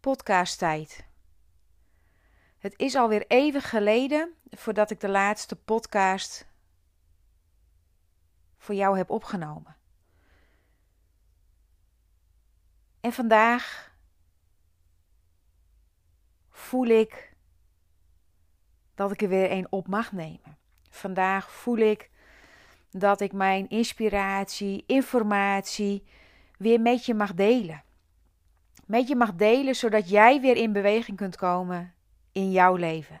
[0.00, 1.06] Podcasttijd.
[2.58, 6.46] Het is alweer even geleden voordat ik de laatste podcast
[8.58, 9.76] voor jou heb opgenomen.
[13.00, 13.94] En vandaag
[16.50, 17.36] voel ik
[18.94, 20.58] dat ik er weer een op mag nemen.
[20.90, 22.10] Vandaag voel ik
[22.90, 26.04] dat ik mijn inspiratie, informatie
[26.58, 27.84] weer met je mag delen.
[28.90, 31.94] Met je mag delen zodat jij weer in beweging kunt komen
[32.32, 33.20] in jouw leven.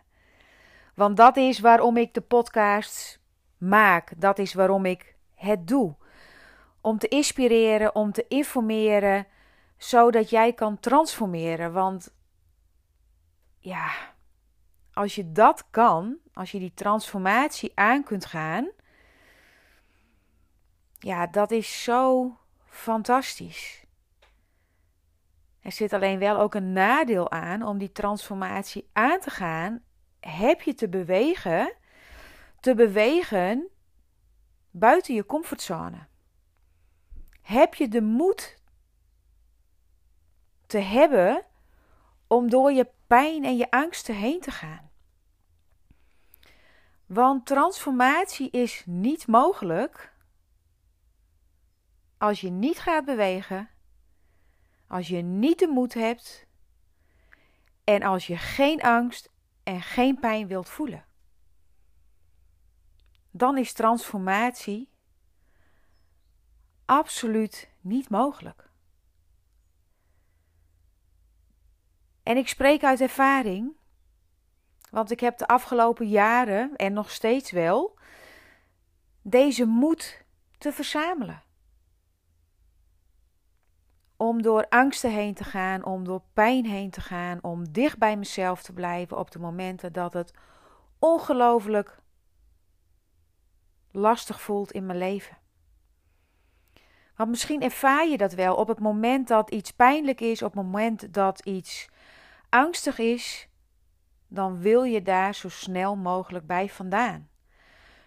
[0.94, 3.20] Want dat is waarom ik de podcast
[3.58, 4.12] maak.
[4.16, 5.94] Dat is waarom ik het doe.
[6.80, 9.26] Om te inspireren, om te informeren,
[9.76, 11.72] zodat jij kan transformeren.
[11.72, 12.14] Want
[13.58, 13.90] ja,
[14.92, 18.70] als je dat kan, als je die transformatie aan kunt gaan,
[20.98, 23.79] ja, dat is zo fantastisch.
[25.60, 29.82] Er zit alleen wel ook een nadeel aan om die transformatie aan te gaan.
[30.20, 31.74] Heb je te bewegen,
[32.60, 33.68] te bewegen
[34.70, 36.06] buiten je comfortzone?
[37.42, 38.58] Heb je de moed
[40.66, 41.44] te hebben
[42.26, 44.90] om door je pijn en je angsten heen te gaan?
[47.06, 50.12] Want transformatie is niet mogelijk
[52.18, 53.68] als je niet gaat bewegen,
[54.90, 56.46] als je niet de moed hebt
[57.84, 59.30] en als je geen angst
[59.62, 61.04] en geen pijn wilt voelen.
[63.30, 64.88] Dan is transformatie
[66.84, 68.70] absoluut niet mogelijk.
[72.22, 73.76] En ik spreek uit ervaring,
[74.90, 77.98] want ik heb de afgelopen jaren en nog steeds wel
[79.22, 80.24] deze moed
[80.58, 81.42] te verzamelen
[84.20, 88.16] om door angsten heen te gaan, om door pijn heen te gaan, om dicht bij
[88.16, 90.32] mezelf te blijven op de momenten dat het
[90.98, 92.00] ongelooflijk
[93.90, 95.36] lastig voelt in mijn leven.
[97.16, 100.64] Want misschien ervaar je dat wel op het moment dat iets pijnlijk is, op het
[100.64, 101.88] moment dat iets
[102.48, 103.48] angstig is,
[104.28, 107.28] dan wil je daar zo snel mogelijk bij vandaan.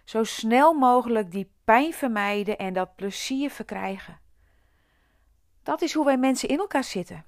[0.04, 4.22] Zo snel mogelijk die pijn vermijden en dat plezier verkrijgen.
[5.64, 7.24] Dat is hoe wij mensen in elkaar zitten.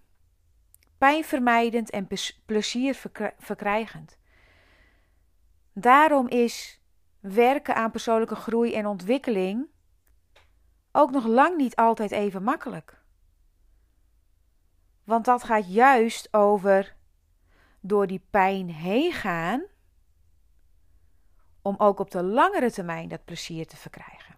[0.99, 2.09] Pijnvermijdend en
[2.47, 2.95] plezier
[3.39, 4.19] verkrijgend.
[5.73, 6.81] Daarom is
[7.21, 9.67] werken aan persoonlijke groei en ontwikkeling
[10.93, 13.03] ook nog lang niet altijd even makkelijk.
[15.05, 16.97] Want dat gaat juist over
[17.81, 19.65] door die pijn heen gaan
[21.63, 24.36] om ook op de langere termijn dat plezier te verkrijgen.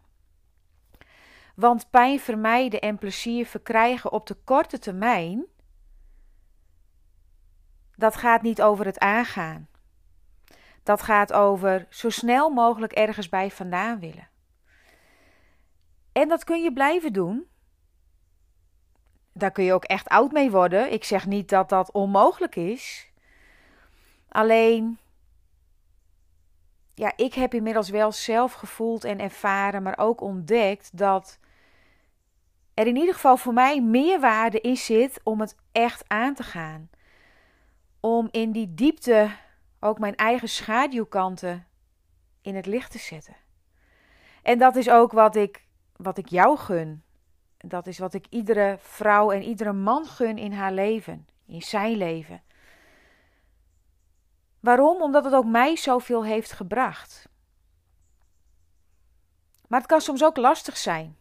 [1.59, 5.45] Want pijn vermijden en plezier verkrijgen op de korte termijn,
[7.97, 9.69] dat gaat niet over het aangaan.
[10.83, 14.29] Dat gaat over zo snel mogelijk ergens bij vandaan willen.
[16.13, 17.47] En dat kun je blijven doen.
[19.33, 20.93] Daar kun je ook echt oud mee worden.
[20.93, 23.11] Ik zeg niet dat dat onmogelijk is.
[24.29, 24.99] Alleen,
[26.95, 31.39] ja, ik heb inmiddels wel zelf gevoeld en ervaren, maar ook ontdekt dat
[32.78, 36.43] er in ieder geval voor mij meer waarde in zit om het echt aan te
[36.43, 36.91] gaan.
[38.00, 39.31] Om in die diepte
[39.81, 41.67] ook mijn eigen schaduwkanten
[42.43, 43.37] in het licht te zetten.
[44.43, 45.65] En dat is ook wat ik,
[45.97, 47.03] wat ik jou gun.
[47.56, 51.97] Dat is wat ik iedere vrouw en iedere man gun in haar leven, in zijn
[51.97, 52.43] leven.
[54.61, 55.03] Waarom?
[55.03, 57.29] Omdat het ook mij zoveel heeft gebracht.
[59.69, 61.18] Maar het kan soms ook lastig zijn.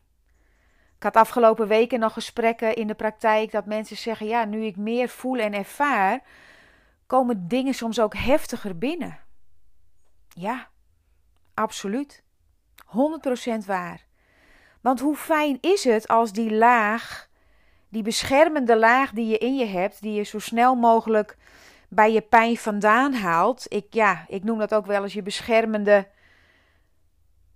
[0.97, 4.77] Ik had afgelopen weken nog gesprekken in de praktijk dat mensen zeggen: ja, nu ik
[4.77, 6.21] meer voel en ervaar,
[7.05, 9.19] komen dingen soms ook heftiger binnen.
[10.27, 10.67] Ja,
[11.53, 12.23] absoluut.
[12.85, 14.05] 100% waar.
[14.81, 17.29] Want hoe fijn is het als die laag,
[17.89, 21.37] die beschermende laag die je in je hebt, die je zo snel mogelijk
[21.89, 23.65] bij je pijn vandaan haalt.
[23.67, 26.07] Ik, ja, ik noem dat ook wel eens je beschermende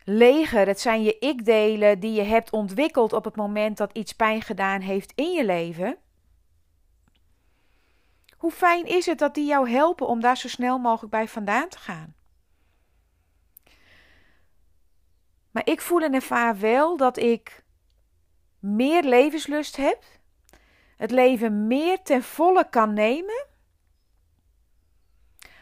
[0.04, 0.68] leger.
[0.68, 4.82] Het zijn je ik-delen die je hebt ontwikkeld op het moment dat iets pijn gedaan
[4.82, 5.98] heeft in je leven.
[8.38, 11.70] Hoe fijn is het dat die jou helpen om daar zo snel mogelijk bij vandaan
[11.70, 12.16] te gaan?
[15.52, 17.64] Maar ik voel en ervaar wel dat ik
[18.60, 20.04] meer levenslust heb,
[20.98, 23.46] het leven meer ten volle kan nemen,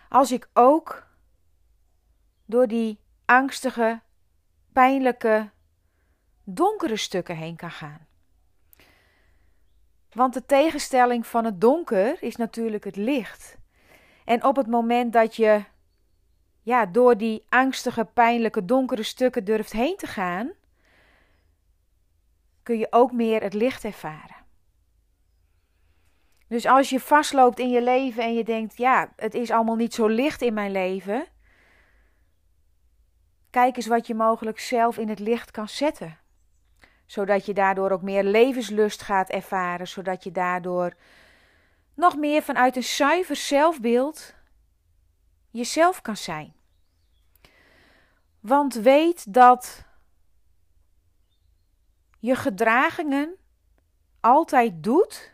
[0.10, 1.08] als ik ook
[2.46, 4.02] door die angstige,
[4.80, 5.50] pijnlijke,
[6.44, 8.08] donkere stukken heen kan gaan.
[10.12, 13.58] Want de tegenstelling van het donker is natuurlijk het licht.
[14.26, 15.64] En op het moment dat je
[16.62, 20.52] ja, door die angstige, pijnlijke, donkere stukken durft heen te gaan,
[22.64, 24.46] kun je ook meer het licht ervaren.
[26.48, 29.94] Dus als je vastloopt in je leven en je denkt, ja, het is allemaal niet
[29.94, 31.26] zo licht in mijn leven,
[33.50, 36.18] kijk eens wat je mogelijk zelf in het licht kan zetten.
[37.06, 40.94] Zodat je daardoor ook meer levenslust gaat ervaren, zodat je daardoor
[41.94, 44.34] nog meer vanuit een zuiver zelfbeeld
[45.50, 46.54] jezelf kan zijn.
[48.40, 49.86] Want weet dat
[52.20, 53.36] je gedragingen
[54.20, 55.34] altijd doet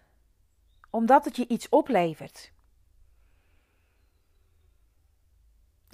[0.90, 2.52] omdat het je iets oplevert.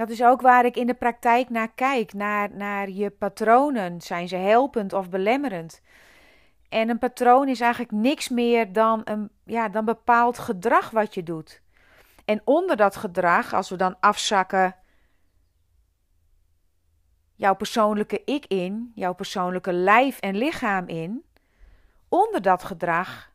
[0.02, 4.02] Dat is ook waar ik in de praktijk naar kijk, naar, naar je patronen.
[4.02, 5.82] Zijn ze helpend of belemmerend?
[6.70, 11.24] En een patroon is eigenlijk niks meer dan een ja, dan bepaald gedrag wat je
[11.24, 11.62] doet.
[12.26, 14.76] En onder dat gedrag, als we dan afzakken
[17.36, 21.26] jouw persoonlijke ik in, jouw persoonlijke lijf en lichaam in,
[22.10, 23.32] onder dat gedrag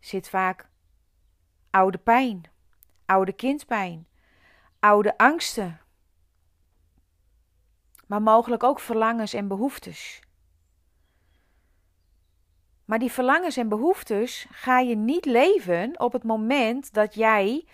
[0.00, 0.68] zit vaak
[1.70, 2.42] oude pijn,
[3.06, 4.06] oude kindpijn,
[4.82, 5.80] oude angsten,
[8.06, 10.20] maar mogelijk ook verlangens en behoeftes.
[12.84, 17.68] Maar die verlangens en behoeftes ga je niet leven op het moment dat jij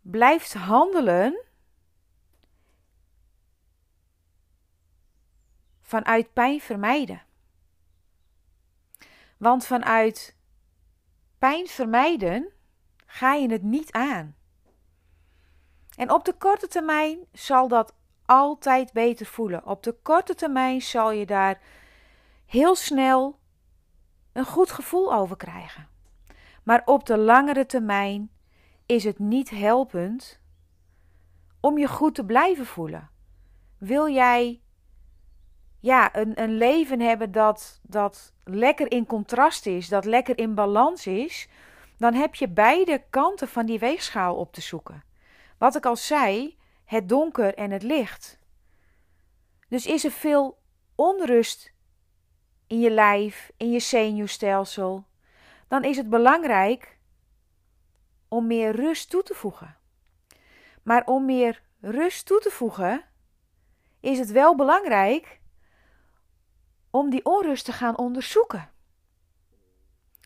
[0.00, 1.44] blijft handelen
[5.82, 7.22] vanuit pijn vermijden.
[9.36, 10.36] Want vanuit
[11.38, 12.52] pijn vermijden
[13.06, 14.36] ga je het niet aan.
[15.96, 17.94] En op de korte termijn zal dat
[18.24, 19.66] altijd beter voelen.
[19.66, 21.60] Op de korte termijn zal je daar
[22.46, 23.38] heel snel
[24.32, 25.88] een goed gevoel over krijgen.
[26.62, 28.30] Maar op de langere termijn
[28.86, 30.40] is het niet helpend
[31.60, 33.10] om je goed te blijven voelen.
[33.78, 34.60] Wil jij
[35.80, 41.06] ja, een, een leven hebben dat, dat lekker in contrast is, dat lekker in balans
[41.06, 41.48] is,
[41.98, 45.02] dan heb je beide kanten van die weegschaal op te zoeken.
[45.58, 48.38] Wat ik al zei, het donker en het licht.
[49.68, 50.58] Dus is er veel
[50.94, 51.72] onrust
[52.66, 55.04] in je lijf, in je zenuwstelsel,
[55.68, 56.98] dan is het belangrijk
[58.28, 59.76] om meer rust toe te voegen.
[60.82, 63.04] Maar om meer rust toe te voegen,
[64.00, 65.40] is het wel belangrijk
[66.90, 68.70] om die onrust te gaan onderzoeken.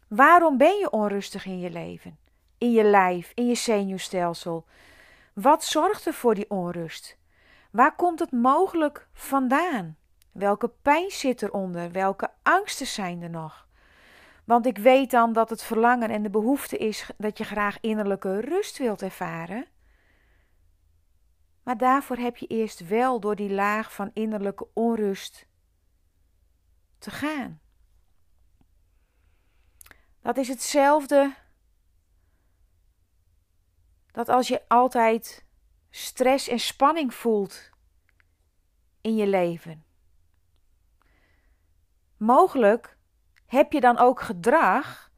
[0.08, 2.18] Waarom ben je onrustig in je leven,
[2.58, 4.66] in je lijf, in je zenuwstelsel?
[5.34, 7.18] Wat zorgt er voor die onrust?
[7.70, 9.96] Waar komt het mogelijk vandaan?
[10.32, 11.90] Welke pijn zit eronder?
[11.92, 13.68] Welke angsten zijn er nog?
[14.44, 18.40] Want ik weet dan dat het verlangen en de behoefte is dat je graag innerlijke
[18.40, 19.66] rust wilt ervaren.
[21.62, 25.46] Maar daarvoor heb je eerst wel door die laag van innerlijke onrust
[26.98, 27.60] te gaan.
[30.22, 31.34] Dat is hetzelfde
[34.12, 35.44] dat als je altijd
[35.90, 37.70] stress en spanning voelt
[39.00, 39.84] in je leven.
[42.16, 42.98] Mogelijk
[43.46, 45.10] heb je dan ook gedrag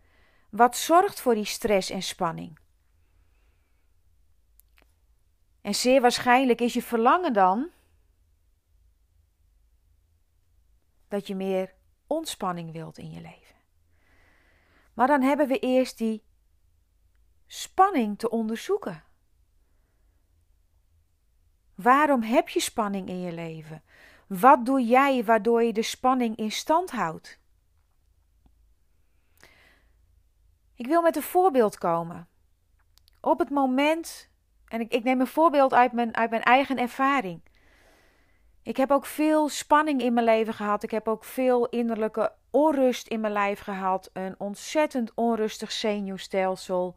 [0.50, 2.58] wat zorgt voor die stress en spanning.
[5.60, 7.70] En zeer waarschijnlijk is je verlangen dan
[11.08, 11.74] dat je meer
[12.06, 13.56] ontspanning wilt in je leven.
[14.94, 16.22] Maar dan hebben we eerst die
[17.52, 19.02] spanning te onderzoeken.
[21.74, 23.82] Waarom heb je spanning in je leven?
[24.26, 27.38] Wat doe jij waardoor je de spanning in stand houdt?
[30.74, 32.28] Ik wil met een voorbeeld komen.
[33.20, 34.30] Op het moment,
[34.68, 37.42] en ik, ik neem een voorbeeld uit mijn, uit mijn eigen ervaring.
[38.62, 40.82] Ik heb ook veel spanning in mijn leven gehad.
[40.82, 44.10] Ik heb ook veel innerlijke onrust in mijn lijf gehad.
[44.12, 46.96] Een ontzettend onrustig zenuwstelsel.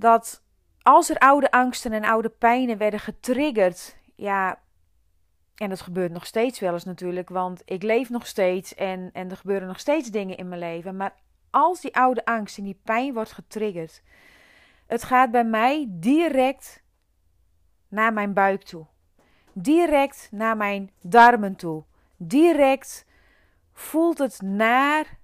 [0.00, 0.42] Dat
[0.82, 4.60] als er oude angsten en oude pijnen werden getriggerd, ja,
[5.54, 9.30] en dat gebeurt nog steeds wel eens natuurlijk, want ik leef nog steeds en, en
[9.30, 10.96] er gebeuren nog steeds dingen in mijn leven.
[10.96, 11.14] Maar
[11.50, 14.02] als die oude angst en die pijn wordt getriggerd,
[14.86, 16.82] het gaat bij mij direct
[17.88, 18.86] naar mijn buik toe.
[19.52, 21.84] Direct naar mijn darmen toe.
[22.16, 23.06] Direct
[23.72, 25.18] voelt het naar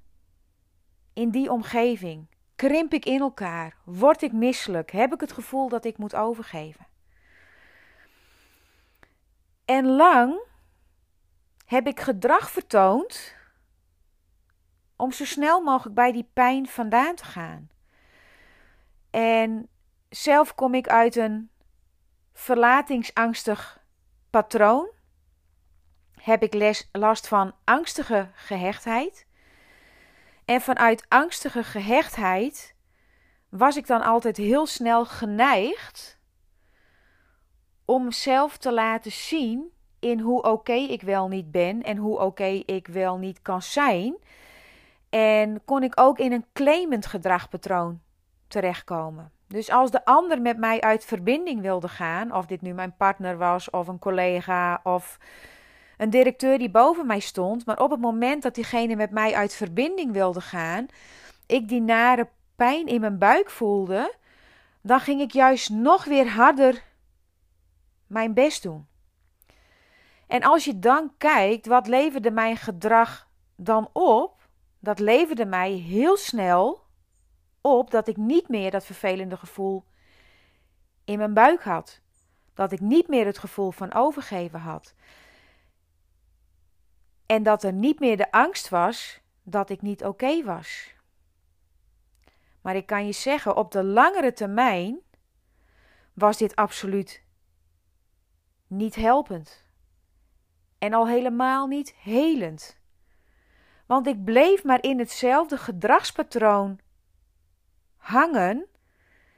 [1.12, 2.26] in die omgeving.
[2.56, 3.76] Krimp ik in elkaar?
[3.84, 4.90] Word ik misselijk?
[4.90, 6.86] Heb ik het gevoel dat ik moet overgeven?
[9.64, 10.40] En lang
[11.64, 13.34] heb ik gedrag vertoond
[14.96, 17.70] om zo snel mogelijk bij die pijn vandaan te gaan.
[19.10, 19.68] En
[20.08, 21.50] zelf kom ik uit een
[22.32, 23.84] verlatingsangstig
[24.30, 24.90] patroon.
[26.14, 29.26] Heb ik last van angstige gehechtheid.
[30.46, 32.74] En vanuit angstige gehechtheid
[33.48, 36.18] was ik dan altijd heel snel geneigd
[37.84, 42.62] om mezelf te laten zien in hoe oké ik wel niet ben en hoe oké
[42.66, 44.16] ik wel niet kan zijn.
[45.10, 48.00] En kon ik ook in een claimend gedragpatroon
[48.48, 49.32] terechtkomen.
[49.48, 53.36] Dus als de ander met mij uit verbinding wilde gaan, of dit nu mijn partner
[53.36, 55.18] was, of een collega, of
[55.96, 59.54] een directeur die boven mij stond, maar op het moment dat diegene met mij uit
[59.54, 60.86] verbinding wilde gaan,
[61.46, 64.14] ik die nare pijn in mijn buik voelde,
[64.80, 66.82] dan ging ik juist nog weer harder
[68.06, 68.86] mijn best doen.
[70.26, 74.34] En als je dan kijkt, wat leverde mijn gedrag dan op?
[74.78, 76.84] Dat leverde mij heel snel
[77.60, 79.84] op dat ik niet meer dat vervelende gevoel
[81.04, 82.00] in mijn buik had.
[82.54, 84.94] Dat ik niet meer het gevoel van overgeven had.
[87.26, 90.94] En dat er niet meer de angst was dat ik niet oké was.
[92.60, 94.98] Maar ik kan je zeggen, op de langere termijn
[96.14, 97.22] was dit absoluut
[98.66, 99.64] niet helpend.
[100.78, 102.78] En al helemaal niet helend.
[103.86, 106.78] Want ik bleef maar in hetzelfde gedragspatroon
[107.96, 108.66] hangen.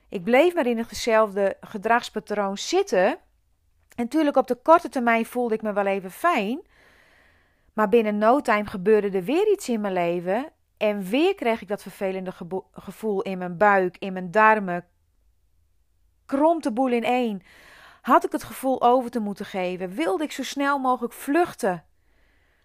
[0.09, 3.07] Ik bleef maar in hetzelfde gedragspatroon zitten.
[3.07, 6.61] En natuurlijk op de korte termijn voelde ik me wel even fijn.
[7.79, 10.53] Maar binnen no time gebeurde er weer iets in mijn leven.
[10.77, 12.33] En weer kreeg ik dat vervelende
[12.73, 14.87] gevoel in mijn buik, in mijn darmen.
[16.27, 17.43] Kromp de boel in één.
[18.01, 19.91] Had ik het gevoel over te moeten geven?
[19.91, 21.85] Wilde ik zo snel mogelijk vluchten?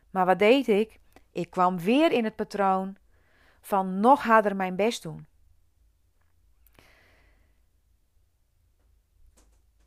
[0.09, 0.99] Maar wat deed ik?
[1.31, 2.95] Ik kwam weer in het patroon
[3.61, 5.27] van nog harder mijn best doen.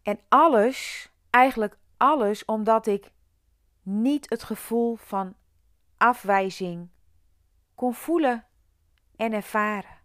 [0.03, 3.11] En alles, eigenlijk alles, omdat ik
[3.87, 5.35] niet het gevoel van
[5.97, 6.89] afwijzing
[7.75, 8.47] kon voelen
[9.17, 9.99] en ervaren.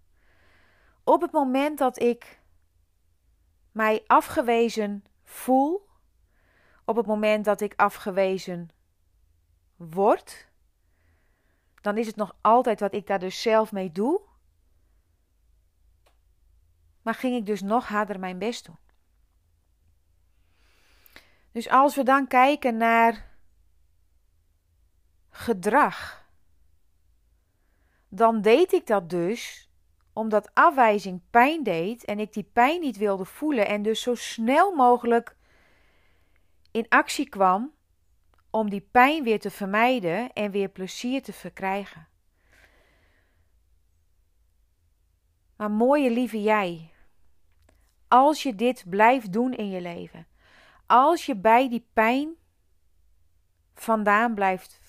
[1.03, 2.39] Op het moment dat ik
[3.71, 5.89] mij afgewezen voel,
[6.85, 8.69] op het moment dat ik afgewezen
[9.75, 10.47] word,
[11.81, 14.21] dan is het nog altijd wat ik daar dus zelf mee doe.
[17.01, 18.77] Maar ging ik dus nog harder mijn best doen.
[21.51, 23.30] Dus als we dan kijken naar
[25.31, 26.29] gedrag,
[28.07, 29.69] dan deed ik dat dus
[30.13, 34.75] omdat afwijzing pijn deed en ik die pijn niet wilde voelen en dus zo snel
[34.75, 35.35] mogelijk
[36.71, 37.73] in actie kwam
[38.49, 42.07] om die pijn weer te vermijden en weer plezier te verkrijgen.
[45.55, 46.91] Maar mooie lieve jij,
[48.07, 50.27] als je dit blijft doen in je leven,
[50.85, 52.35] als je bij die pijn
[53.73, 54.79] vandaan blijft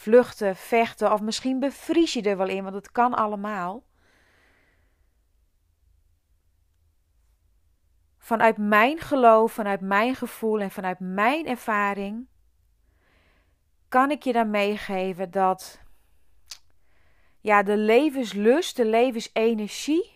[0.00, 3.84] vluchten, vechten, of misschien bevries je er wel in, want het kan allemaal.
[8.18, 12.28] Vanuit mijn geloof, vanuit mijn gevoel en vanuit mijn ervaring
[13.88, 15.80] kan ik je dan meegeven dat
[17.40, 20.12] ja, de levenslust, de levensenergie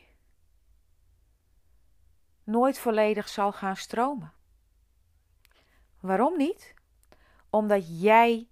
[2.44, 4.32] nooit volledig zal gaan stromen.
[6.00, 6.74] Waarom niet?
[7.50, 8.48] Omdat jij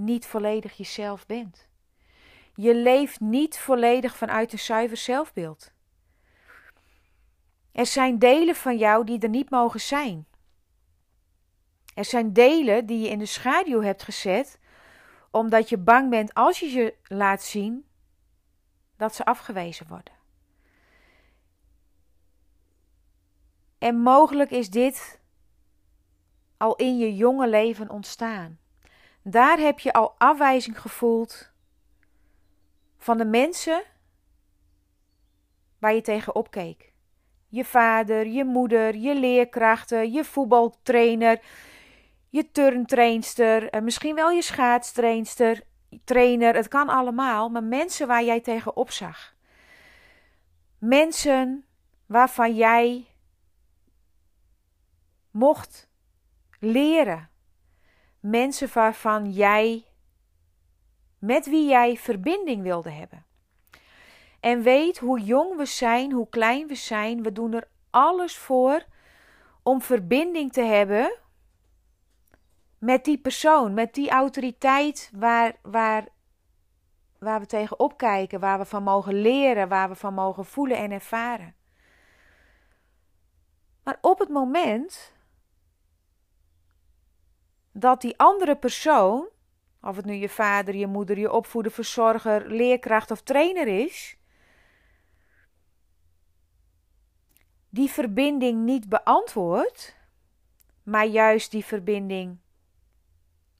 [0.00, 1.68] niet volledig jezelf bent.
[2.54, 5.72] Je leeft niet volledig vanuit een zuiver zelfbeeld.
[7.72, 10.26] Er zijn delen van jou die er niet mogen zijn.
[11.94, 14.58] Er zijn delen die je in de schaduw hebt gezet,
[15.30, 17.86] omdat je bang bent als je ze laat zien
[18.96, 20.14] dat ze afgewezen worden.
[23.78, 25.20] En mogelijk is dit
[26.56, 28.58] al in je jonge leven ontstaan.
[29.22, 31.50] Daar heb je al afwijzing gevoeld
[32.98, 33.82] van de mensen
[35.78, 36.92] waar je tegen opkeek.
[37.48, 41.40] Je vader, je moeder, je leerkrachten, je voetbaltrainer,
[42.28, 45.62] je turntrainster, en misschien wel je schaatstrainster.
[46.04, 49.34] trainer, het kan allemaal, maar mensen waar jij tegen opzag.
[50.78, 51.64] Mensen
[52.06, 53.06] waarvan jij
[55.30, 55.88] mocht
[56.58, 57.29] leren.
[58.20, 59.84] Mensen waarvan jij,
[61.18, 63.24] met wie jij verbinding wilde hebben.
[64.40, 67.22] En weet hoe jong we zijn, hoe klein we zijn.
[67.22, 68.84] We doen er alles voor
[69.62, 71.18] om verbinding te hebben
[72.78, 76.08] met die persoon, met die autoriteit waar, waar,
[77.18, 80.90] waar we tegen opkijken, waar we van mogen leren, waar we van mogen voelen en
[80.90, 81.54] ervaren.
[83.82, 85.14] Maar op het moment
[87.80, 89.28] dat die andere persoon,
[89.82, 94.16] of het nu je vader, je moeder, je opvoeder, verzorger, leerkracht of trainer is,
[97.68, 99.96] die verbinding niet beantwoordt,
[100.82, 102.38] maar juist die verbinding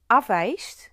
[0.06, 0.92] afwijst,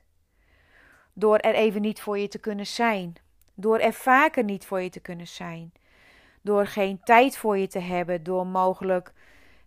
[1.14, 3.16] door er even niet voor je te kunnen zijn,
[3.54, 5.72] door er vaker niet voor je te kunnen zijn,
[6.42, 9.14] door geen tijd voor je te hebben, door mogelijk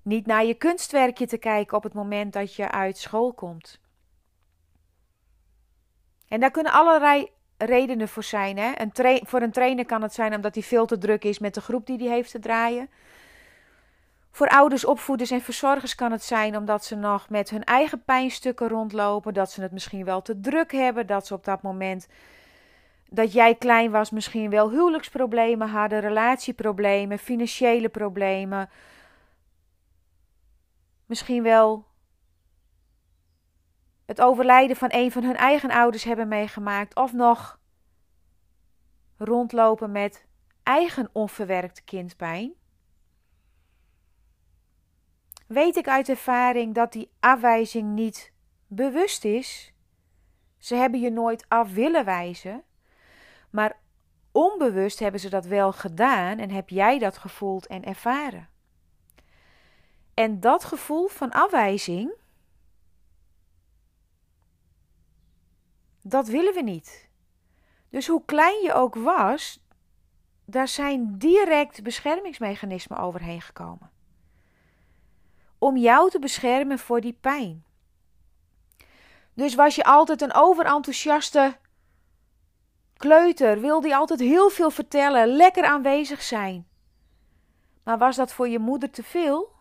[0.02, 3.80] niet naar je kunstwerkje te kijken op het moment dat je uit school komt.
[6.28, 8.58] En daar kunnen allerlei redenen voor zijn.
[8.58, 8.72] Hè?
[8.74, 11.60] Een voor een trainer kan het zijn omdat hij veel te druk is met de
[11.60, 12.88] groep die hij heeft te draaien.
[14.30, 18.68] Voor ouders, opvoeders en verzorgers kan het zijn omdat ze nog met hun eigen pijnstukken
[18.68, 22.08] rondlopen, dat ze het misschien wel te druk hebben, dat ze op dat moment
[23.08, 28.68] dat jij klein was misschien wel huwelijksproblemen hadden, relatieproblemen, financiële problemen,
[31.10, 31.86] misschien wel
[34.06, 37.58] het overlijden van een van hun eigen ouders hebben meegemaakt of nog
[39.16, 40.26] rondlopen met
[40.62, 42.54] eigen onverwerkte kindpijn
[45.46, 48.32] weet ik uit ervaring dat die afwijzing niet
[48.66, 49.72] bewust is.
[50.58, 52.62] Ze hebben je nooit af willen wijzen,
[53.50, 53.80] maar
[54.32, 58.48] onbewust hebben ze dat wel gedaan en heb jij dat gevoeld en ervaren.
[60.20, 62.12] En dat gevoel van afwijzing,
[66.02, 67.08] dat willen we niet.
[67.88, 69.60] Dus hoe klein je ook was,
[70.44, 73.90] daar zijn direct beschermingsmechanismen overheen gekomen
[75.58, 77.64] om jou te beschermen voor die pijn.
[79.34, 81.56] Dus was je altijd een overenthousiaste
[82.96, 86.68] kleuter, wilde je altijd heel veel vertellen, lekker aanwezig zijn.
[87.82, 89.58] Maar was dat voor je moeder te veel?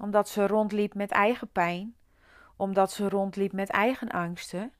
[0.00, 1.96] Omdat ze rondliep met eigen pijn,
[2.56, 4.72] omdat ze rondliep met eigen angsten,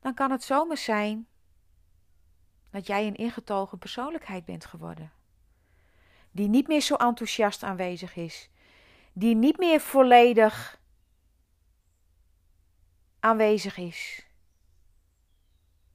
[0.00, 1.26] dan kan het zomaar zijn
[2.70, 5.12] dat jij een ingetogen persoonlijkheid bent geworden
[6.34, 8.50] die niet meer zo enthousiast aanwezig is,
[9.12, 10.80] die niet meer volledig
[13.20, 14.26] aanwezig is.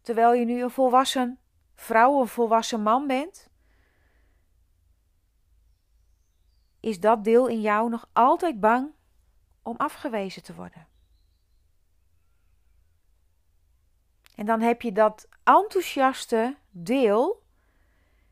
[0.02, 1.40] Terwijl je nu een volwassen
[1.76, 3.49] vrouw of volwassen man bent,
[6.80, 8.92] is dat deel in jou nog altijd bang
[9.64, 10.88] om afgewezen te worden.
[14.36, 17.44] En dan heb je dat enthousiaste deel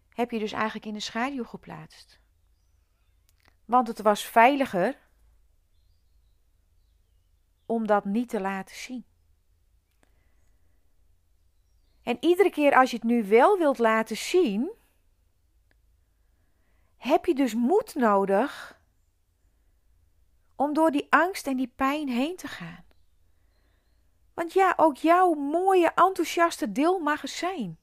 [0.10, 2.20] heb je dus eigenlijk in de schaduw geplaatst.
[3.66, 5.00] Want het was veiliger
[7.66, 9.06] om dat niet te laten zien.
[12.04, 14.72] En iedere keer als je het nu wel wilt laten zien,
[17.08, 18.82] heb je dus moed nodig
[20.56, 22.86] om door die angst en die pijn heen te gaan.
[24.34, 27.80] Want ja, ook jouw mooie, enthousiaste deel mag er zijn.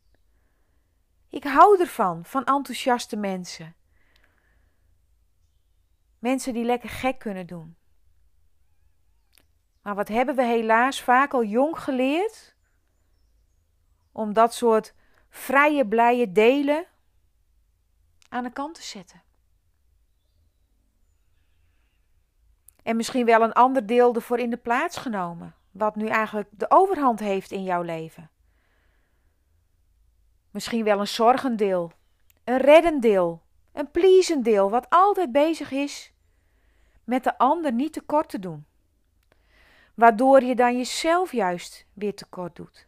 [1.29, 3.77] Ik hou ervan, van enthousiaste mensen.
[6.19, 7.77] Mensen die lekker gek kunnen doen.
[9.83, 12.57] Maar wat hebben we helaas vaak al jong geleerd?
[14.13, 14.95] Om dat soort
[15.29, 16.87] vrije, blije delen
[18.35, 19.23] aan de kant te zetten.
[22.83, 26.71] En misschien wel een ander deel ervoor in de plaats genomen, wat nu eigenlijk de
[26.71, 28.31] overhand heeft in jouw leven.
[30.51, 31.93] Misschien wel een zorgendeel,
[32.45, 33.43] een reddendeel,
[33.73, 36.13] een pleasendeel, wat altijd bezig is
[37.05, 38.67] met de ander niet tekort te doen.
[39.95, 42.87] Waardoor je dan jezelf juist weer tekort doet.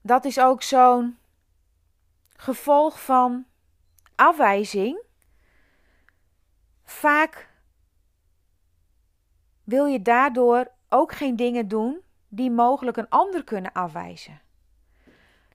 [0.00, 1.18] Dat is ook zo'n
[2.36, 3.46] gevolg van
[4.22, 5.02] afwijzing.
[6.84, 7.48] Vaak
[9.64, 14.40] wil je daardoor ook geen dingen doen die mogelijk een ander kunnen afwijzen.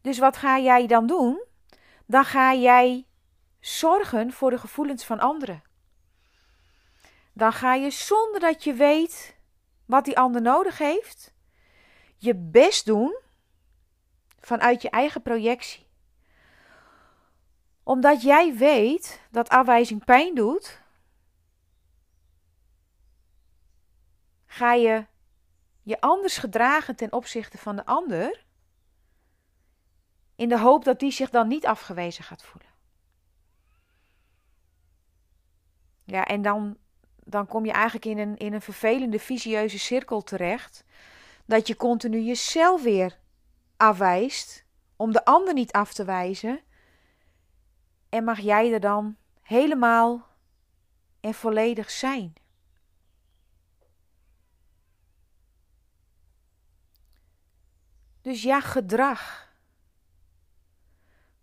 [0.02, 1.44] Dus wat ga jij dan doen?
[2.06, 3.06] Dan ga jij
[3.60, 5.64] zorgen voor de gevoelens van anderen.
[7.34, 9.38] Dan ga je zonder dat je weet
[9.86, 11.34] wat die ander nodig heeft,
[12.18, 13.18] je best doen
[14.40, 15.87] vanuit je eigen projectie.
[17.88, 20.82] Omdat jij weet dat afwijzing pijn doet,
[24.46, 25.06] ga je
[25.82, 28.46] je anders gedragen ten opzichte van de ander,
[30.36, 32.72] in de hoop dat die zich dan niet afgewezen gaat voelen.
[36.04, 36.78] Ja, en dan,
[37.24, 40.84] dan kom je eigenlijk in een, in een vervelende, visieuze cirkel terecht.
[41.46, 43.20] Dat je continu jezelf weer
[43.78, 46.66] afwijst om de ander niet af te wijzen.
[48.18, 50.28] En mag jij er dan helemaal
[51.20, 52.34] en volledig zijn.
[58.22, 59.52] Dus ja, gedrag.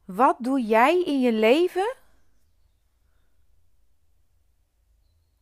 [0.05, 1.97] Wat doe jij in je leven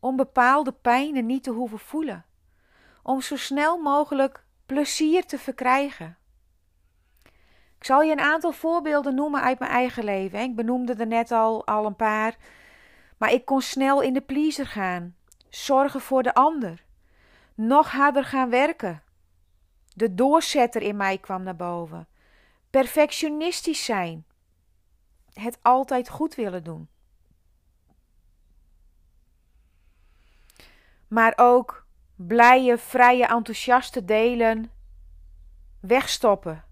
[0.01, 2.25] om bepaalde pijnen niet te hoeven voelen?
[3.03, 6.17] Om zo snel mogelijk plezier te verkrijgen.
[7.83, 10.41] Ik zal je een aantal voorbeelden noemen uit mijn eigen leven.
[10.41, 12.37] Ik benoemde er net al, al een paar.
[13.19, 15.17] Maar ik kon snel in de pleaser gaan.
[15.49, 16.85] Zorgen voor de ander.
[17.55, 19.03] Nog harder gaan werken.
[19.95, 22.09] De doorzetter in mij kwam naar boven.
[22.71, 24.27] Perfectionistisch zijn.
[25.33, 26.89] Het altijd goed willen doen.
[31.09, 34.71] Maar ook blije, vrije, enthousiaste delen
[35.81, 36.71] wegstoppen.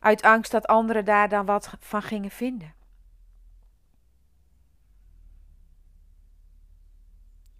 [0.00, 2.74] Uit angst dat anderen daar dan wat van gingen vinden.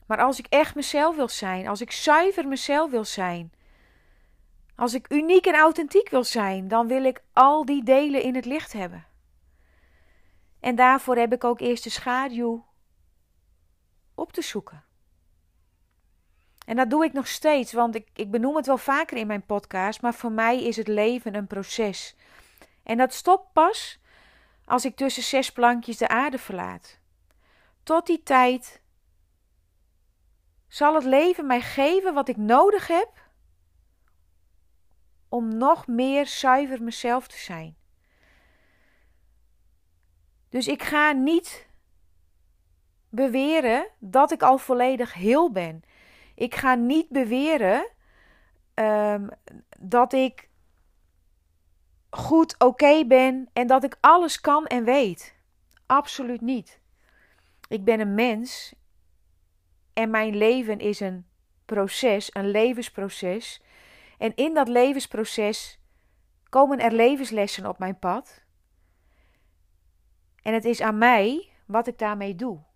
[0.07, 3.53] Maar als ik echt mezelf wil zijn, als ik zuiver mezelf wil zijn,
[4.75, 8.45] als ik uniek en authentiek wil zijn, dan wil ik al die delen in het
[8.45, 9.07] licht hebben.
[10.61, 12.67] En daarvoor heb ik ook eerst de schaduw
[14.15, 14.88] op te zoeken.
[16.69, 19.47] En dat doe ik nog steeds, want ik, ik benoem het wel vaker in mijn
[19.47, 22.17] podcast, maar voor mij is het leven een proces.
[22.83, 24.01] En dat stopt pas
[24.65, 26.99] als ik tussen zes plankjes de aarde verlaat.
[27.83, 28.81] Tot die tijd
[30.67, 33.11] zal het leven mij geven wat ik nodig heb
[35.29, 37.77] om nog meer zuiver mezelf te zijn.
[40.49, 41.67] Dus ik ga niet
[43.09, 45.83] beweren dat ik al volledig heel ben.
[46.39, 47.89] Ik ga niet beweren
[48.75, 49.29] um,
[49.79, 50.49] dat ik
[52.11, 55.35] goed oké ben en dat ik alles kan en weet.
[55.87, 56.81] Absoluut niet.
[57.69, 58.75] Ik ben een mens
[59.93, 61.27] en mijn leven is een
[61.65, 63.63] proces, een levensproces.
[64.19, 65.81] En in dat levensproces
[66.49, 68.45] komen er levenslessen op mijn pad.
[70.43, 72.68] En het is aan mij wat ik daarmee doe.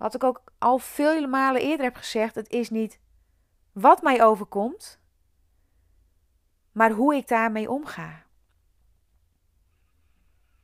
[0.00, 3.00] Wat ik ook al vele malen eerder heb gezegd: het is niet
[3.72, 5.00] wat mij overkomt,
[6.72, 8.24] maar hoe ik daarmee omga.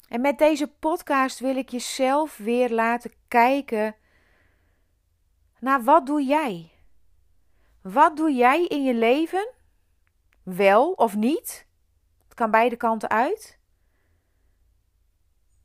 [0.08, 3.96] En met deze podcast wil ik jezelf weer laten kijken
[5.60, 6.72] naar wat doe jij?
[7.82, 9.52] Wat doe jij in je leven?
[10.42, 11.66] Wel of niet?
[12.24, 13.58] Het kan beide kanten uit.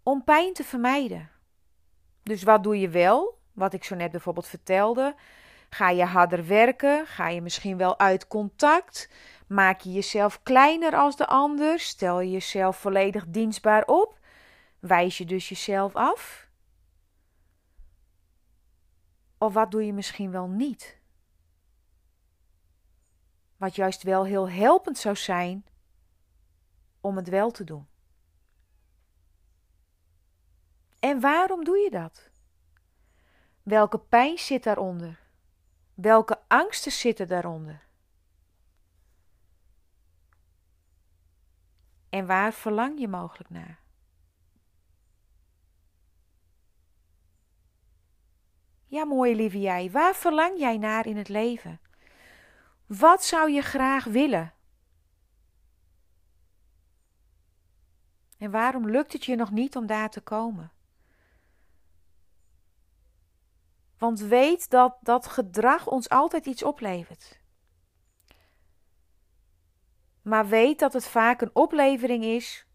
[0.04, 1.32] Om pijn te vermijden.
[2.24, 3.40] Dus wat doe je wel?
[3.62, 5.15] Wat ik zo net bijvoorbeeld vertelde.
[5.69, 7.08] Ga je harder werken?
[7.08, 9.10] Ga je misschien wel uit contact?
[9.47, 11.80] Maak je jezelf kleiner als de ander?
[11.80, 14.19] Stel je jezelf volledig dienstbaar op?
[14.80, 16.50] Wijs je dus jezelf af?
[19.38, 21.00] Of wat doe je misschien wel niet?
[23.58, 25.65] Wat juist wel heel helpend zou zijn
[27.02, 27.88] om het wel te doen.
[31.00, 32.31] En waarom doe je dat?
[33.63, 35.19] Welke pijn zit daaronder?
[35.93, 37.84] Welke angsten zitten daaronder?
[42.10, 43.80] En waar verlang je mogelijk naar?
[48.86, 51.80] Ja, mooie lieve jij, waar verlang jij naar in het leven?
[52.86, 54.54] Wat zou je graag willen?
[58.38, 60.71] En waarom lukt het je nog niet om daar te komen?
[64.02, 67.40] Want weet dat dat gedrag ons altijd iets oplevert.
[70.22, 72.66] Maar weet dat het vaak een oplevering is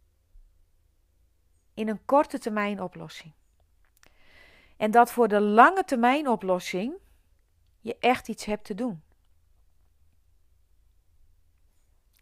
[1.74, 3.32] in een korte termijn oplossing.
[4.76, 6.94] En dat voor de lange termijn oplossing
[7.80, 9.02] je echt iets hebt te doen.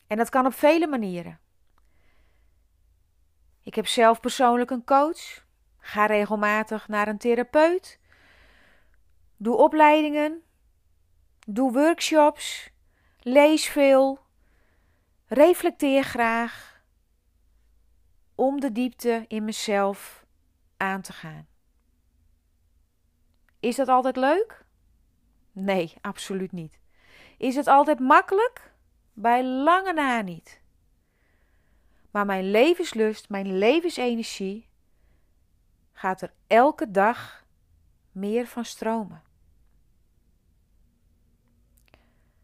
[0.06, 1.40] En dat kan op vele manieren.
[3.62, 5.46] Ik heb zelf persoonlijk een coach.
[5.78, 8.02] Ga regelmatig naar een therapeut.
[9.36, 10.42] Doe opleidingen.
[11.46, 12.70] Doe workshops.
[13.18, 14.22] Lees veel.
[15.26, 16.82] reflecteer graag
[18.34, 20.24] om de diepte in mezelf
[20.76, 21.46] aan te gaan.
[23.60, 24.64] Is dat altijd leuk?
[25.52, 26.78] Nee, absoluut niet.
[27.38, 28.72] Is het altijd makkelijk?
[29.12, 30.60] Bij lange na niet.
[32.10, 34.68] Maar mijn levenslust, mijn levensenergie
[35.92, 37.43] gaat er elke dag
[38.14, 39.22] meer van stromen.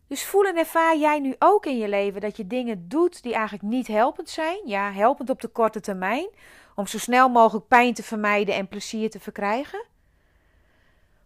[0.07, 3.33] Dus voel en ervaar jij nu ook in je leven dat je dingen doet die
[3.33, 4.61] eigenlijk niet helpend zijn?
[4.65, 6.29] Ja, helpend op de korte termijn,
[6.75, 9.87] om zo snel mogelijk pijn te vermijden en plezier te verkrijgen.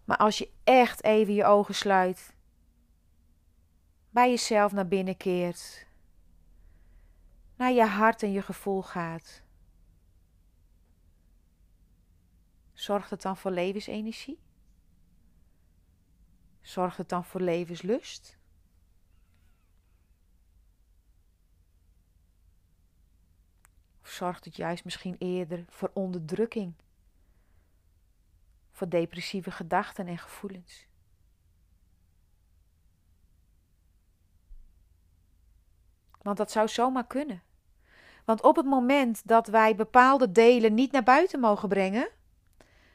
[0.05, 2.35] Maar als je echt even je ogen sluit,
[4.11, 5.87] bij jezelf naar binnen keert,
[7.57, 9.43] naar je hart en je gevoel gaat,
[12.85, 14.39] zorgt het dan voor levensenergie?
[16.61, 18.39] Zorgt het dan voor levenslust?
[24.03, 26.75] Of zorgt het juist misschien eerder voor onderdrukking?
[28.71, 30.87] Voor depressieve gedachten en gevoelens?
[36.23, 37.43] Want dat zou zomaar kunnen.
[38.25, 42.11] Want op het moment dat wij bepaalde delen niet naar buiten mogen brengen,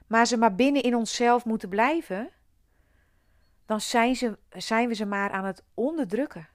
[0.09, 2.29] maar ze maar binnen in onszelf moeten blijven,
[3.65, 6.47] dan zijn, ze, zijn we ze maar aan het onderdrukken.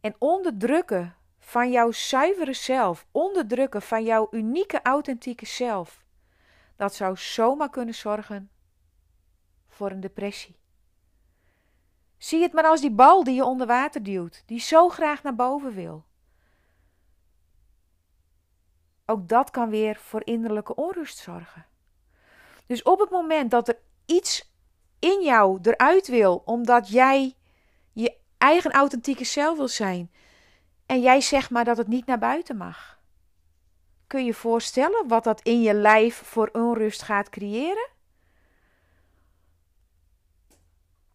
[0.00, 6.04] En onderdrukken van jouw zuivere zelf, onderdrukken van jouw unieke, authentieke zelf,
[6.76, 8.50] dat zou zomaar kunnen zorgen
[9.68, 10.56] voor een depressie.
[12.18, 15.34] Zie het maar als die bal die je onder water duwt, die zo graag naar
[15.34, 16.04] boven wil.
[19.06, 21.66] Ook dat kan weer voor innerlijke onrust zorgen.
[22.66, 24.52] Dus op het moment dat er iets
[24.98, 27.34] in jou eruit wil, omdat jij
[27.92, 30.10] je eigen authentieke zelf wil zijn,
[30.86, 32.98] en jij zegt maar dat het niet naar buiten mag.
[34.06, 37.88] Kun je voorstellen wat dat in je lijf voor onrust gaat creëren?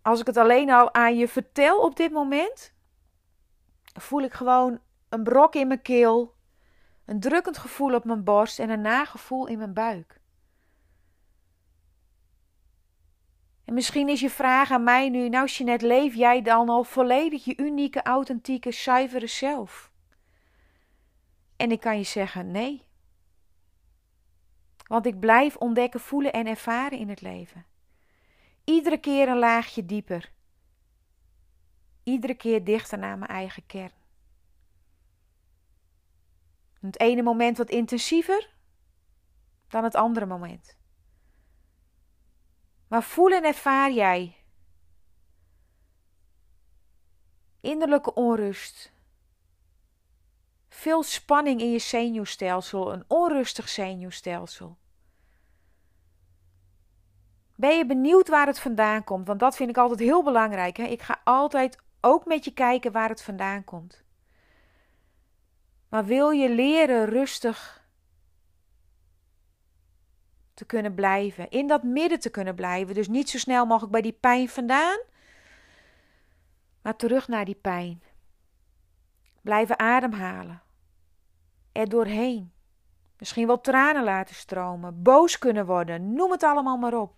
[0.01, 2.73] Als ik het alleen al aan je vertel op dit moment,
[3.99, 6.35] voel ik gewoon een brok in mijn keel,
[7.05, 10.20] een drukkend gevoel op mijn borst en een nagevoel in mijn buik.
[13.71, 17.45] En misschien is je vraag aan mij nu, nou Jeanette, leef jij dan al volledig
[17.45, 19.91] je unieke, authentieke, zuivere zelf?
[21.55, 22.84] En ik kan je zeggen, nee.
[24.88, 27.65] Want ik blijf ontdekken, voelen en ervaren in het leven.
[28.63, 30.31] Iedere keer een laagje dieper.
[32.03, 33.93] Iedere keer dichter naar mijn eigen kern.
[36.79, 38.49] Het ene moment wat intensiever
[39.67, 40.79] dan het andere moment.
[42.91, 44.36] Maar voel en ervaar jij
[47.60, 48.91] innerlijke onrust,
[50.69, 54.77] veel spanning in je zenuwstelsel, een onrustig zenuwstelsel.
[57.56, 59.27] Ben je benieuwd waar het vandaan komt?
[59.27, 60.77] Want dat vind ik altijd heel belangrijk.
[60.77, 60.84] Hè?
[60.84, 64.04] Ik ga altijd ook met je kijken waar het vandaan komt.
[65.89, 67.81] Maar wil je leren rustig
[70.62, 74.02] te kunnen blijven, in dat midden te kunnen blijven, dus niet zo snel mogelijk bij
[74.02, 75.00] die pijn vandaan,
[76.82, 78.04] maar terug naar die pijn.
[79.41, 80.62] Blijven ademhalen.
[81.71, 82.52] Er doorheen.
[83.17, 87.15] Misschien wel tranen laten stromen, boos kunnen worden, noem het allemaal maar op.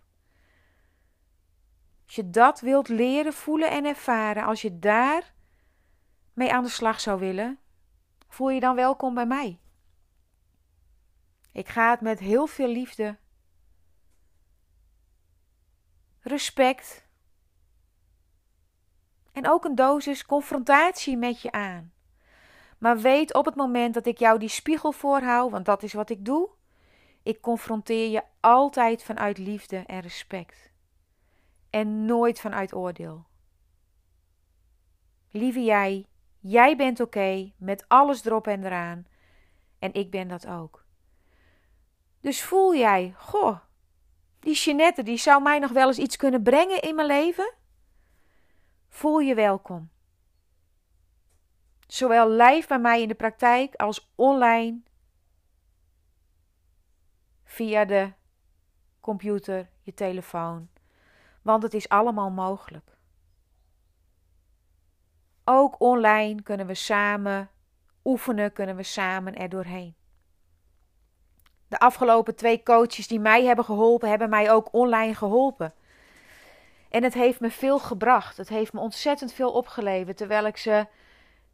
[2.06, 5.34] Als je dat wilt leren, voelen en ervaren, als je daar
[6.34, 7.60] mee aan de slag zou willen,
[8.28, 9.60] voel je dan welkom bij mij.
[11.52, 13.22] Ik ga het met heel veel liefde,
[16.24, 17.08] respect
[19.32, 21.94] en ook een dosis confrontatie met je aan.
[22.78, 26.10] Maar weet op het moment dat ik jou die spiegel voorhoud, want dat is wat
[26.10, 26.50] ik doe,
[27.24, 30.72] ik confronteer je altijd vanuit liefde en respect
[31.70, 33.26] en nooit vanuit oordeel.
[35.32, 36.08] Lieve jij,
[36.40, 39.08] jij bent oké met alles erop en eraan
[39.80, 40.86] en ik ben dat ook.
[42.20, 43.60] Dus voel jij, goh,
[44.44, 47.54] die Jeanette die zou mij nog wel eens iets kunnen brengen in mijn leven?
[48.90, 49.92] Voel je welkom.
[51.88, 54.82] Zowel live bij mij in de praktijk als online
[57.44, 58.12] via de
[59.00, 60.70] computer, je telefoon
[61.44, 62.98] want het is allemaal mogelijk.
[65.44, 67.50] Ook online kunnen we samen
[68.04, 69.96] oefenen, kunnen we samen er doorheen.
[71.74, 75.74] De afgelopen twee coaches die mij hebben geholpen, hebben mij ook online geholpen.
[76.90, 78.38] En het heeft me veel gebracht.
[78.38, 80.18] Het heeft me ontzettend veel opgeleverd.
[80.18, 80.88] Terwijl ik ze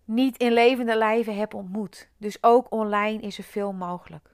[0.06, 2.10] niet in levende lijven heb ontmoet.
[2.18, 4.30] Dus ook online is er veel mogelijk.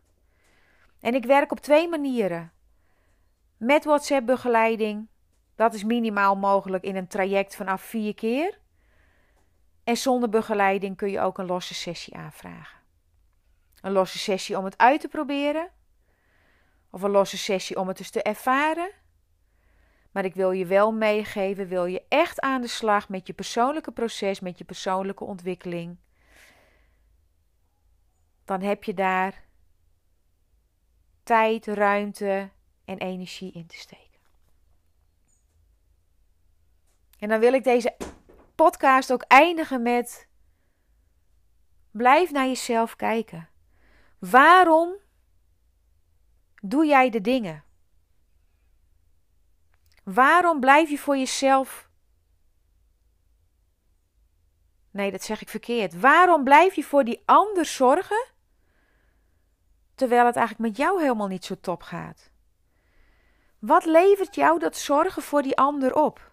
[0.99, 2.51] En ik werk op twee manieren.
[3.57, 5.07] Met WhatsApp-begeleiding,
[5.55, 8.59] dat is minimaal mogelijk in een traject vanaf vier keer.
[9.83, 12.79] En zonder begeleiding kun je ook een losse sessie aanvragen.
[13.81, 15.71] Een losse sessie om het uit te proberen,
[16.95, 18.91] of een losse sessie om het dus te ervaren.
[20.11, 23.91] Maar ik wil je wel meegeven, wil je echt aan de slag met je persoonlijke
[23.91, 25.97] proces, met je persoonlijke ontwikkeling,
[28.45, 29.43] dan heb je daar
[31.23, 32.49] tijd, ruimte
[32.85, 34.19] en energie in te steken.
[37.19, 37.95] En dan wil ik deze
[38.55, 40.27] podcast ook eindigen met:
[41.91, 43.49] blijf naar jezelf kijken.
[44.19, 45.03] Waarom
[46.69, 47.63] doe jij de dingen?
[50.03, 51.89] Waarom blijf je voor jezelf.
[54.91, 55.99] Nee, dat zeg ik verkeerd.
[55.99, 58.25] Waarom blijf je voor die ander zorgen
[59.95, 62.29] terwijl het eigenlijk met jou helemaal niet zo top gaat?
[63.59, 66.31] Wat levert jou dat zorgen voor die ander op?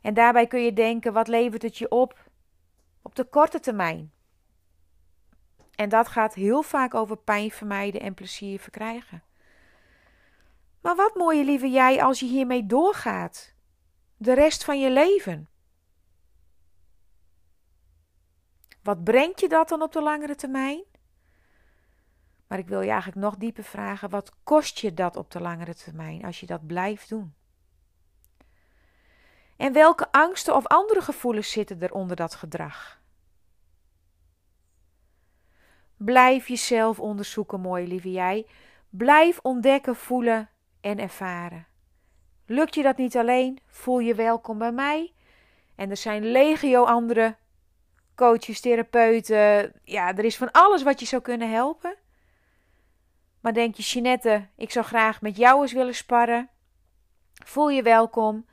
[0.00, 2.30] En daarbij kun je denken: wat levert het je op
[3.02, 4.12] op de korte termijn?
[5.76, 9.22] En dat gaat heel vaak over pijn vermijden en plezier verkrijgen.
[10.80, 13.54] Maar wat mooie lieve jij als je hiermee doorgaat,
[14.16, 15.48] de rest van je leven?
[18.82, 20.82] Wat brengt je dat dan op de langere termijn?
[22.46, 25.74] Maar ik wil je eigenlijk nog dieper vragen: wat kost je dat op de langere
[25.74, 27.34] termijn als je dat blijft doen?
[29.56, 33.00] En welke angsten of andere gevoelens zitten er onder dat gedrag?
[35.96, 38.46] Blijf jezelf onderzoeken, mooie lieve jij.
[38.90, 41.66] Blijf ontdekken, voelen en ervaren.
[42.46, 45.12] Lukt je dat niet alleen, voel je welkom bij mij.
[45.74, 47.36] En er zijn legio andere
[48.14, 49.72] coaches, therapeuten.
[49.84, 51.96] Ja, er is van alles wat je zou kunnen helpen.
[53.40, 56.50] Maar denk je, Jeanette, ik zou graag met jou eens willen sparren?
[57.44, 58.46] Voel je welkom.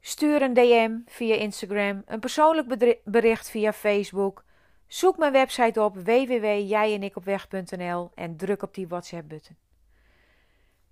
[0.00, 4.44] Stuur een DM via Instagram, een persoonlijk bericht via Facebook.
[4.90, 9.56] Zoek mijn website op www.jijenikopweg.nl en druk op die WhatsApp-button.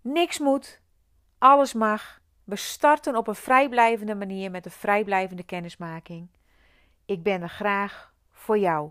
[0.00, 0.80] Niks moet,
[1.38, 2.20] alles mag.
[2.44, 6.28] We starten op een vrijblijvende manier met een vrijblijvende kennismaking.
[7.04, 8.90] Ik ben er graag voor jou.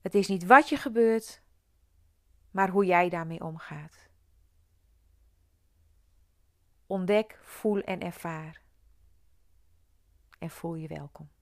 [0.00, 1.42] Het is niet wat je gebeurt,
[2.50, 4.08] maar hoe jij daarmee omgaat.
[6.86, 8.60] Ontdek, voel en ervaar.
[10.38, 11.33] En voel je welkom.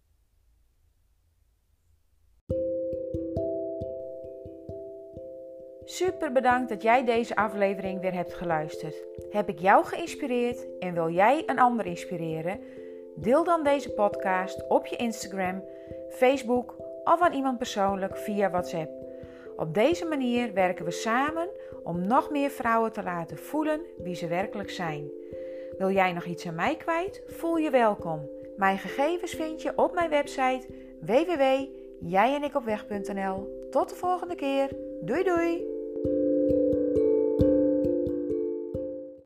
[5.85, 8.95] Super bedankt dat jij deze aflevering weer hebt geluisterd.
[9.31, 12.61] Heb ik jou geïnspireerd en wil jij een ander inspireren?
[13.17, 15.65] Deel dan deze podcast op je Instagram,
[16.09, 18.91] Facebook of aan iemand persoonlijk via WhatsApp.
[19.57, 21.49] Op deze manier werken we samen
[21.83, 25.11] om nog meer vrouwen te laten voelen wie ze werkelijk zijn.
[25.79, 27.23] Wil jij nog iets aan mij kwijt?
[27.27, 28.29] Voel je welkom.
[28.57, 30.67] Mijn gegevens vind je op mijn website
[31.01, 33.67] www.jijenikopweg.nl.
[33.71, 34.69] Tot de volgende keer.
[35.01, 35.72] Doei doei!